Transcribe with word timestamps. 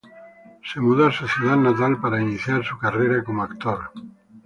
Se 0.67 0.79
mudó 0.81 1.05
a 1.05 1.11
su 1.11 1.27
ciudad 1.27 1.57
natal 1.57 2.01
para 2.01 2.19
iniciar 2.19 2.65
su 2.65 2.75
carrera 2.79 3.23
cómo 3.23 3.43
actor. 3.43 3.91